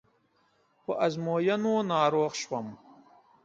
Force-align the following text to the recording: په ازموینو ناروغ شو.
په 0.83 0.91
ازموینو 1.05 1.73
ناروغ 1.91 2.31
شو. 2.41 2.57